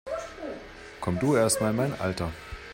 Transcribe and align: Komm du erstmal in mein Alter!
Komm 0.99 1.19
du 1.19 1.35
erstmal 1.35 1.69
in 1.69 1.75
mein 1.77 2.01
Alter! 2.01 2.31